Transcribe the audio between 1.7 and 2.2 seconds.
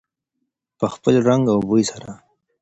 سره.